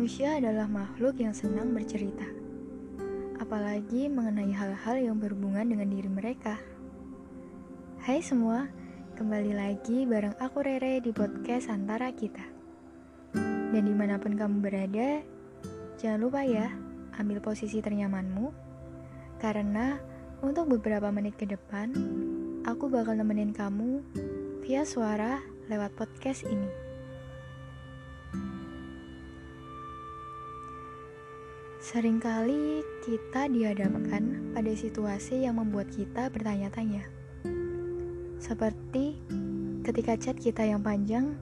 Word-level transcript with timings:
Manusia 0.00 0.40
adalah 0.40 0.64
makhluk 0.64 1.20
yang 1.20 1.36
senang 1.36 1.76
bercerita, 1.76 2.24
apalagi 3.36 4.08
mengenai 4.08 4.48
hal-hal 4.48 4.96
yang 4.96 5.20
berhubungan 5.20 5.68
dengan 5.68 5.92
diri 5.92 6.08
mereka. 6.08 6.56
Hai 8.00 8.24
semua, 8.24 8.64
kembali 9.20 9.52
lagi 9.52 10.08
bareng 10.08 10.40
aku 10.40 10.64
Rere 10.64 11.04
di 11.04 11.12
podcast 11.12 11.68
Antara 11.68 12.08
Kita. 12.16 12.40
Dan 13.76 13.84
di 13.84 13.92
mana 13.92 14.16
pun 14.16 14.40
kamu 14.40 14.64
berada, 14.64 15.20
jangan 16.00 16.20
lupa 16.24 16.48
ya, 16.48 16.72
ambil 17.20 17.44
posisi 17.44 17.84
ternyamanmu, 17.84 18.56
karena 19.36 20.00
untuk 20.40 20.80
beberapa 20.80 21.12
menit 21.12 21.36
ke 21.36 21.44
depan, 21.44 21.92
aku 22.64 22.88
bakal 22.88 23.20
nemenin 23.20 23.52
kamu 23.52 24.00
via 24.64 24.80
suara 24.80 25.44
lewat 25.68 25.92
podcast 25.92 26.48
ini. 26.48 26.89
Seringkali 31.90 32.86
kita 33.02 33.50
dihadapkan 33.50 34.54
pada 34.54 34.70
situasi 34.78 35.42
yang 35.42 35.58
membuat 35.58 35.90
kita 35.90 36.30
bertanya-tanya. 36.30 37.02
Seperti 38.38 39.18
ketika 39.82 40.14
chat 40.14 40.38
kita 40.38 40.70
yang 40.70 40.86
panjang, 40.86 41.34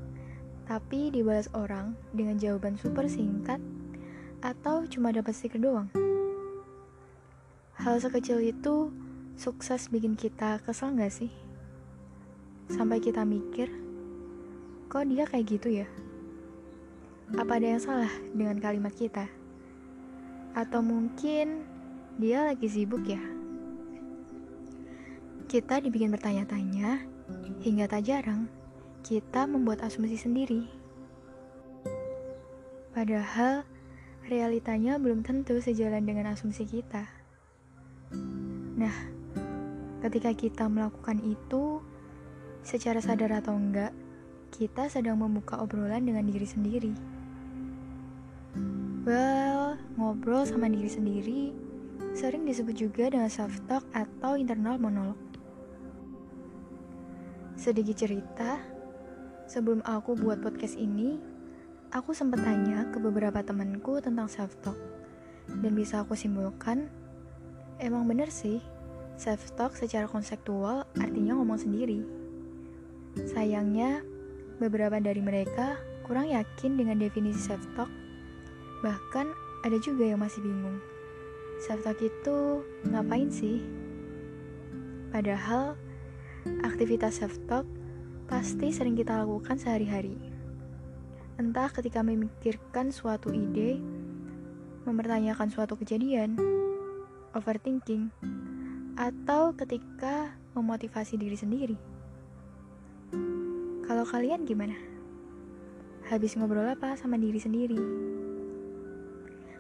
tapi 0.65 1.13
dibalas 1.13 1.53
orang 1.53 1.93
dengan 2.17 2.41
jawaban 2.41 2.81
super 2.81 3.05
singkat, 3.13 3.61
atau 4.41 4.89
cuma 4.89 5.13
dapat 5.13 5.37
stiker 5.37 5.61
doang. 5.61 5.93
Hal 7.77 8.01
sekecil 8.01 8.41
itu 8.41 8.89
sukses 9.37 9.93
bikin 9.93 10.17
kita 10.17 10.65
kesel 10.65 10.97
gak 10.97 11.13
sih? 11.13 11.29
Sampai 12.73 13.05
kita 13.05 13.21
mikir, 13.21 13.69
kok 14.89 15.05
dia 15.13 15.29
kayak 15.29 15.45
gitu 15.45 15.85
ya? 15.85 15.89
Apa 17.37 17.61
ada 17.61 17.77
yang 17.77 17.83
salah 17.85 18.13
dengan 18.33 18.57
kalimat 18.65 18.97
kita? 18.97 19.38
Atau 20.53 20.85
mungkin 20.85 21.65
dia 22.21 22.47
lagi 22.49 22.69
sibuk 22.69 23.05
ya? 23.09 23.21
Kita 25.49 25.81
dibikin 25.81 26.13
bertanya-tanya, 26.13 27.03
hingga 27.65 27.89
tak 27.89 28.05
jarang 28.05 28.49
kita 29.03 29.49
membuat 29.49 29.81
asumsi 29.87 30.21
sendiri. 30.21 30.69
Padahal 32.93 33.65
realitanya 34.29 35.01
belum 35.01 35.25
tentu 35.25 35.57
sejalan 35.63 36.05
dengan 36.05 36.35
asumsi 36.35 36.69
kita. 36.69 37.09
Nah, 38.77 38.97
ketika 40.05 40.35
kita 40.37 40.69
melakukan 40.69 41.23
itu, 41.25 41.81
secara 42.61 43.01
sadar 43.01 43.41
atau 43.41 43.57
enggak, 43.57 43.97
kita 44.53 44.93
sedang 44.93 45.21
membuka 45.23 45.57
obrolan 45.57 46.05
dengan 46.05 46.29
diri 46.29 46.45
sendiri. 46.45 47.18
Ngobrol 50.09 50.49
sama 50.49 50.73
diri 50.73 50.89
sendiri 50.89 51.41
sering 52.17 52.49
disebut 52.49 52.73
juga 52.73 53.13
dengan 53.13 53.29
self-talk 53.29 53.85
atau 53.93 54.41
internal 54.41 54.81
monolog. 54.81 55.21
Sedikit 57.61 57.93
cerita, 57.93 58.57
sebelum 59.45 59.85
aku 59.85 60.17
buat 60.17 60.41
podcast 60.41 60.81
ini, 60.81 61.21
aku 61.93 62.17
sempat 62.17 62.41
tanya 62.41 62.89
ke 62.89 62.97
beberapa 62.97 63.45
temanku 63.45 64.01
tentang 64.01 64.33
self-talk. 64.33 64.81
Dan 65.45 65.77
bisa 65.77 66.01
aku 66.01 66.17
simpulkan, 66.17 66.89
emang 67.77 68.09
bener 68.09 68.33
sih, 68.33 68.65
self-talk 69.21 69.77
secara 69.77 70.09
konseptual 70.09 70.89
artinya 70.97 71.37
ngomong 71.37 71.61
sendiri. 71.61 72.01
Sayangnya, 73.29 74.01
beberapa 74.57 74.97
dari 75.05 75.21
mereka 75.21 75.77
kurang 76.09 76.33
yakin 76.33 76.81
dengan 76.81 76.97
definisi 76.97 77.45
self-talk 77.45 78.09
Bahkan 78.83 79.27
ada 79.67 79.79
juga 79.83 80.07
yang 80.07 80.23
masih 80.23 80.43
bingung. 80.45 80.79
Self-talk 81.59 81.99
itu 81.99 82.63
ngapain 82.87 83.31
sih? 83.33 83.63
Padahal 85.11 85.75
aktivitas 86.63 87.19
self-talk 87.19 87.67
pasti 88.31 88.71
sering 88.71 88.95
kita 88.95 89.19
lakukan 89.25 89.59
sehari-hari. 89.59 90.15
Entah 91.41 91.71
ketika 91.73 92.05
memikirkan 92.05 92.95
suatu 92.95 93.35
ide, 93.35 93.81
mempertanyakan 94.87 95.51
suatu 95.51 95.75
kejadian, 95.75 96.39
overthinking, 97.35 98.11
atau 98.99 99.55
ketika 99.55 100.35
memotivasi 100.55 101.15
diri 101.15 101.39
sendiri. 101.39 101.79
Kalau 103.87 104.05
kalian 104.05 104.45
gimana? 104.45 104.77
Habis 106.11 106.37
ngobrol 106.37 106.69
apa 106.69 106.99
sama 106.99 107.17
diri 107.17 107.41
sendiri? 107.41 107.79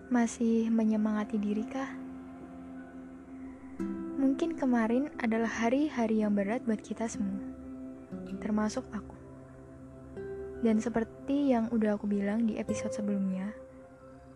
Masih 0.08 0.72
menyemangati 0.72 1.36
diri 1.36 1.68
kah? 1.68 1.92
Mungkin 4.16 4.56
kemarin 4.56 5.12
adalah 5.20 5.52
hari-hari 5.52 6.24
yang 6.24 6.32
berat 6.32 6.64
buat 6.64 6.80
kita 6.80 7.04
semua, 7.12 7.44
termasuk 8.40 8.88
aku. 8.88 9.12
Dan 10.64 10.80
seperti 10.80 11.52
yang 11.52 11.68
udah 11.68 12.00
aku 12.00 12.08
bilang 12.08 12.48
di 12.48 12.56
episode 12.56 12.88
sebelumnya, 12.96 13.52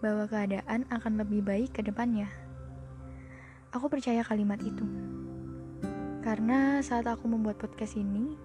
bahwa 0.05 0.29
keadaan 0.29 0.85
akan 0.93 1.25
lebih 1.25 1.41
baik 1.41 1.73
ke 1.73 1.81
depannya. 1.81 2.29
Aku 3.73 3.89
percaya 3.89 4.21
kalimat 4.29 4.61
itu. 4.61 4.85
Karena 6.21 6.85
saat 6.85 7.09
aku 7.09 7.33
membuat 7.33 7.57
podcast 7.57 7.97
ini, 7.97 8.37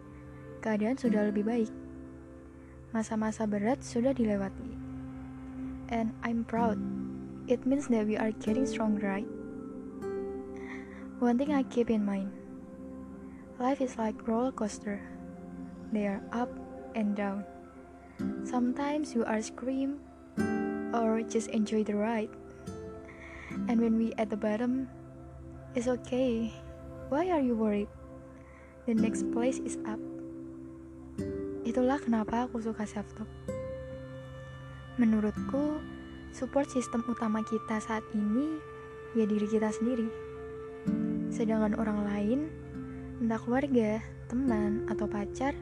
keadaan 0.63 0.95
sudah 0.95 1.27
lebih 1.27 1.43
baik. 1.43 1.71
Masa-masa 2.95 3.43
berat 3.43 3.83
sudah 3.83 4.15
dilewati. 4.15 4.79
And 5.91 6.15
I'm 6.23 6.47
proud 6.47 6.96
it 7.47 7.65
means 7.65 7.87
that 7.87 8.05
we 8.05 8.19
are 8.19 8.31
getting 8.43 8.67
stronger, 8.67 9.07
right? 9.07 9.27
One 11.19 11.39
thing 11.39 11.55
I 11.55 11.63
keep 11.63 11.89
in 11.89 12.05
mind 12.05 12.29
life 13.57 13.81
is 13.81 13.97
like 13.97 14.27
roller 14.27 14.51
coaster. 14.51 15.01
They 15.91 16.05
are 16.05 16.21
up 16.31 16.51
and 16.93 17.15
down. 17.15 17.41
Sometimes 18.43 19.15
you 19.15 19.25
are 19.25 19.41
scream 19.41 19.97
or 20.93 21.21
just 21.25 21.49
enjoy 21.49 21.83
the 21.83 21.95
ride. 21.95 22.29
And 23.67 23.81
when 23.81 23.97
we 23.97 24.13
at 24.21 24.29
the 24.29 24.37
bottom, 24.37 24.89
it's 25.73 25.87
okay. 25.87 26.53
Why 27.09 27.31
are 27.31 27.41
you 27.41 27.55
worried? 27.55 27.89
The 28.85 28.93
next 28.93 29.25
place 29.31 29.57
is 29.57 29.79
up. 29.89 29.99
Itulah 31.65 31.97
kenapa 31.97 32.45
aku 32.45 32.61
suka 32.61 32.85
self-talk. 32.85 33.27
Menurutku, 35.01 35.81
support 36.37 36.69
sistem 36.69 37.01
utama 37.09 37.41
kita 37.41 37.81
saat 37.81 38.05
ini 38.13 38.61
ya 39.17 39.25
diri 39.25 39.49
kita 39.49 39.73
sendiri. 39.73 40.05
Sedangkan 41.33 41.73
orang 41.81 42.05
lain, 42.05 42.39
entah 43.17 43.41
keluarga, 43.41 43.97
teman, 44.29 44.85
atau 44.85 45.09
pacar, 45.09 45.57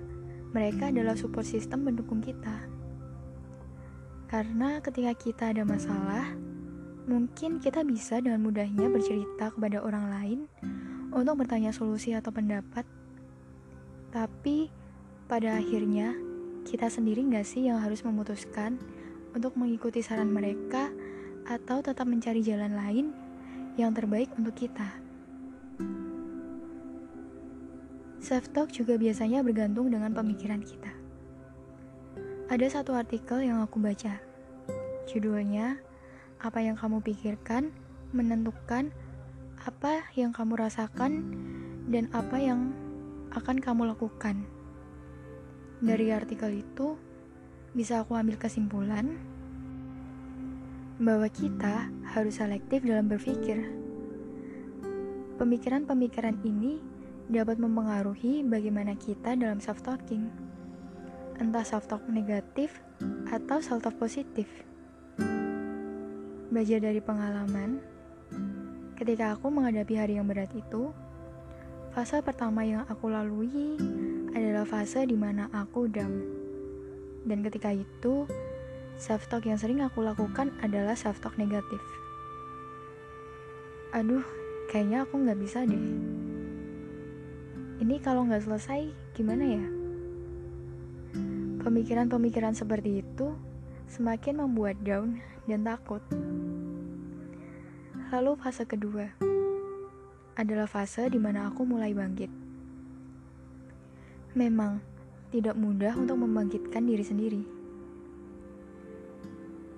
mereka 0.51 0.91
adalah 0.91 1.15
support 1.15 1.47
sistem 1.47 1.87
pendukung 1.87 2.19
kita. 2.19 2.67
Karena 4.27 4.83
ketika 4.83 5.15
kita 5.15 5.43
ada 5.55 5.63
masalah, 5.63 6.35
mungkin 7.07 7.63
kita 7.63 7.87
bisa 7.87 8.19
dengan 8.19 8.43
mudahnya 8.43 8.91
bercerita 8.91 9.55
kepada 9.55 9.79
orang 9.79 10.11
lain 10.11 10.39
untuk 11.15 11.39
bertanya 11.39 11.71
solusi 11.71 12.11
atau 12.11 12.35
pendapat. 12.35 12.83
Tapi 14.11 14.67
pada 15.31 15.55
akhirnya, 15.55 16.11
kita 16.67 16.91
sendiri 16.91 17.23
nggak 17.23 17.47
sih 17.47 17.71
yang 17.71 17.79
harus 17.79 18.03
memutuskan 18.03 18.75
untuk 19.35 19.59
mengikuti 19.59 19.99
saran 19.99 20.31
mereka 20.31 20.89
atau 21.45 21.83
tetap 21.83 22.07
mencari 22.07 22.39
jalan 22.41 22.73
lain 22.73 23.11
yang 23.75 23.91
terbaik 23.91 24.31
untuk 24.39 24.55
kita. 24.55 24.87
Self-talk 28.23 28.73
juga 28.73 28.97
biasanya 28.97 29.45
bergantung 29.45 29.91
dengan 29.91 30.09
pemikiran 30.15 30.63
kita. 30.63 30.89
Ada 32.49 32.81
satu 32.81 32.97
artikel 32.97 33.45
yang 33.45 33.61
aku 33.61 33.77
baca. 33.77 34.17
Judulnya, 35.05 35.77
apa 36.41 36.63
yang 36.63 36.73
kamu 36.73 37.05
pikirkan 37.05 37.69
menentukan 38.15 38.89
apa 39.61 40.09
yang 40.17 40.33
kamu 40.33 40.57
rasakan 40.57 41.21
dan 41.91 42.09
apa 42.15 42.41
yang 42.41 42.73
akan 43.35 43.61
kamu 43.61 43.93
lakukan. 43.93 44.47
Dari 45.83 46.09
artikel 46.09 46.65
itu, 46.65 46.97
bisa 47.75 48.07
aku 48.07 48.15
ambil 48.15 48.39
kesimpulan 48.39 49.19
bahwa 50.95 51.27
kita 51.27 51.91
harus 52.15 52.39
selektif 52.39 52.87
dalam 52.87 53.11
berpikir. 53.11 53.67
Pemikiran-pemikiran 55.35 56.39
ini 56.47 56.79
dapat 57.27 57.59
mempengaruhi 57.59 58.47
bagaimana 58.47 58.95
kita 58.95 59.35
dalam 59.35 59.59
self-talking, 59.59 60.31
entah 61.35 61.67
self-talk 61.67 61.99
negatif 62.07 62.79
atau 63.27 63.59
self-talk 63.59 63.99
positif. 63.99 64.47
Belajar 66.47 66.79
dari 66.79 67.03
pengalaman, 67.03 67.83
ketika 68.95 69.35
aku 69.35 69.51
menghadapi 69.51 69.99
hari 69.99 70.15
yang 70.15 70.31
berat 70.31 70.55
itu, 70.55 70.95
fase 71.91 72.23
pertama 72.23 72.63
yang 72.63 72.87
aku 72.87 73.11
lalui 73.11 73.75
adalah 74.31 74.63
fase 74.63 75.03
di 75.03 75.19
mana 75.19 75.51
aku 75.51 75.91
down 75.91 76.44
dan 77.25 77.41
ketika 77.41 77.73
itu, 77.73 78.29
self-talk 79.01 79.43
yang 79.49 79.57
sering 79.57 79.81
aku 79.81 80.05
lakukan 80.05 80.53
adalah 80.61 80.93
self-talk 80.93 81.35
negatif. 81.41 81.81
Aduh, 83.91 84.23
kayaknya 84.69 85.03
aku 85.03 85.19
nggak 85.25 85.39
bisa 85.41 85.65
deh. 85.65 85.85
Ini 87.81 87.95
kalau 87.99 88.23
nggak 88.29 88.45
selesai, 88.45 88.87
gimana 89.17 89.43
ya? 89.43 89.65
Pemikiran-pemikiran 91.65 92.53
seperti 92.53 93.01
itu 93.01 93.33
semakin 93.89 94.45
membuat 94.45 94.77
down 94.85 95.17
dan 95.49 95.65
takut. 95.65 96.05
Lalu 98.13 98.37
fase 98.37 98.69
kedua 98.69 99.09
adalah 100.37 100.69
fase 100.69 101.09
di 101.09 101.17
mana 101.17 101.49
aku 101.49 101.65
mulai 101.65 101.89
bangkit. 101.91 102.29
Memang 104.37 104.94
tidak 105.35 105.59
mudah 105.59 105.91
untuk 105.99 106.15
membangkitkan 106.23 106.87
diri 106.87 107.03
sendiri. 107.03 107.43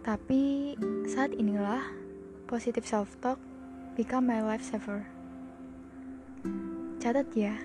Tapi 0.06 0.78
saat 1.10 1.34
inilah 1.34 1.82
positive 2.46 2.86
self-talk 2.86 3.42
become 3.98 4.30
my 4.30 4.46
life 4.46 4.62
saver. 4.62 5.02
Catat 7.02 7.26
ya, 7.34 7.58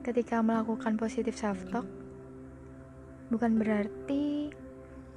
ketika 0.00 0.40
melakukan 0.40 0.96
positive 0.96 1.36
self-talk, 1.36 1.84
bukan 3.28 3.60
berarti 3.60 4.56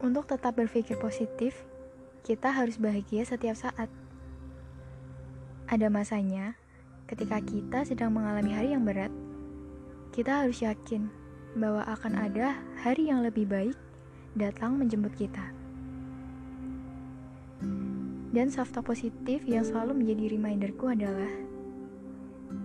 untuk 0.03 0.27
tetap 0.27 0.59
berpikir 0.59 0.99
positif, 0.99 1.63
kita 2.27 2.51
harus 2.51 2.75
bahagia 2.75 3.23
setiap 3.23 3.55
saat. 3.55 3.87
Ada 5.71 5.87
masanya 5.87 6.59
ketika 7.07 7.39
kita 7.39 7.87
sedang 7.87 8.11
mengalami 8.11 8.51
hari 8.51 8.75
yang 8.75 8.83
berat, 8.83 9.09
kita 10.15 10.47
harus 10.47 10.63
yakin 10.63 11.11
bahwa 11.59 11.83
akan 11.91 12.15
ada 12.15 12.55
hari 12.79 13.11
yang 13.11 13.19
lebih 13.19 13.43
baik 13.43 13.75
datang 14.39 14.79
menjemput 14.79 15.11
kita. 15.19 15.51
Dan 18.31 18.47
self-talk 18.47 18.95
positif 18.95 19.43
yang 19.43 19.67
selalu 19.67 19.91
menjadi 19.91 20.39
reminderku 20.39 20.87
adalah 20.87 21.27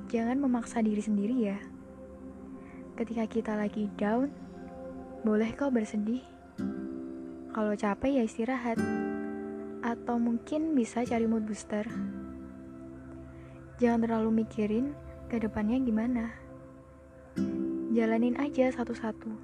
jangan 0.06 0.38
memaksa 0.38 0.78
diri 0.78 1.02
sendiri 1.02 1.36
ya. 1.50 1.58
Ketika 2.94 3.26
kita 3.26 3.58
lagi 3.58 3.90
down, 3.98 4.30
boleh 5.26 5.50
kau 5.58 5.74
bersedih. 5.74 6.22
Kalau 7.50 7.74
capek 7.74 8.22
ya 8.22 8.22
istirahat. 8.30 8.78
Atau 9.82 10.22
mungkin 10.22 10.78
bisa 10.78 11.02
cari 11.02 11.26
mood 11.26 11.50
booster. 11.50 11.82
Jangan 13.82 14.06
terlalu 14.06 14.46
mikirin 14.46 14.94
ke 15.26 15.42
depannya 15.42 15.82
gimana. 15.82 16.49
Jalanin 17.90 18.38
aja 18.38 18.70
satu-satu. 18.70 19.34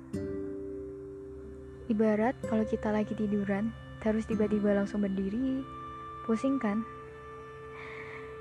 Ibarat 1.91 2.39
kalau 2.47 2.63
kita 2.63 2.95
lagi 2.95 3.11
tiduran, 3.19 3.75
terus 3.99 4.23
tiba-tiba 4.31 4.71
langsung 4.71 5.03
berdiri, 5.03 5.67
pusing 6.31 6.55
kan? 6.63 6.87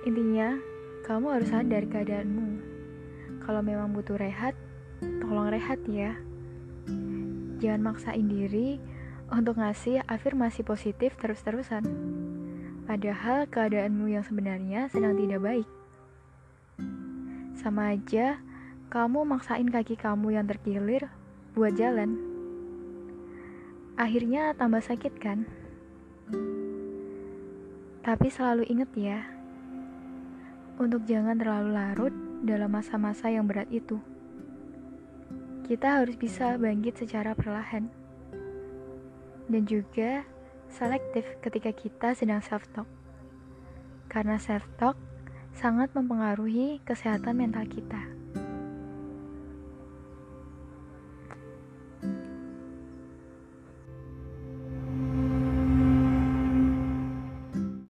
Intinya, 0.06 0.62
kamu 1.10 1.25
harus 1.34 1.50
sadar 1.50 1.90
keadaanmu. 1.90 2.50
Kalau 3.50 3.66
memang 3.66 3.98
butuh 3.98 4.13
rehat, 4.22 4.54
tolong 5.02 5.50
rehat 5.50 5.81
ya. 5.90 6.13
Jangan 7.58 7.81
maksain 7.81 8.30
diri 8.30 8.78
untuk 9.34 9.58
ngasih 9.58 10.06
afirmasi 10.06 10.62
positif 10.62 11.18
terus-terusan. 11.18 11.81
Padahal 12.86 13.50
keadaanmu 13.50 14.13
yang 14.13 14.22
sebenarnya 14.22 14.86
sedang 14.86 15.18
tidak 15.18 15.42
baik. 15.42 15.68
Sama 17.58 17.98
aja, 17.98 18.38
kamu 18.90 19.26
maksain 19.26 19.68
kaki 19.68 19.98
kamu 19.98 20.38
yang 20.38 20.46
terkilir 20.50 21.10
buat 21.54 21.74
jalan 21.74 22.36
akhirnya 23.96 24.52
tambah 24.60 24.84
sakit 24.84 25.14
kan? 25.20 25.48
Tapi 28.04 28.28
selalu 28.30 28.68
ingat 28.70 28.92
ya, 28.94 29.24
untuk 30.78 31.08
jangan 31.08 31.40
terlalu 31.40 31.70
larut 31.74 32.16
dalam 32.46 32.70
masa-masa 32.70 33.32
yang 33.32 33.48
berat 33.48 33.72
itu. 33.72 33.98
Kita 35.66 35.98
harus 36.04 36.14
bisa 36.14 36.60
bangkit 36.62 37.02
secara 37.02 37.34
perlahan. 37.34 37.90
Dan 39.50 39.66
juga 39.66 40.22
selektif 40.70 41.26
ketika 41.42 41.74
kita 41.74 42.14
sedang 42.14 42.46
self-talk. 42.46 42.86
Karena 44.06 44.38
self-talk 44.38 44.94
sangat 45.58 45.90
mempengaruhi 45.98 46.86
kesehatan 46.86 47.42
mental 47.42 47.66
kita. 47.66 48.25